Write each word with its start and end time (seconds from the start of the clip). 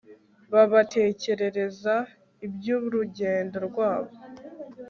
babatekerereza 0.53 1.95
iby'urugendo 2.45 3.57
rwabo 3.67 4.13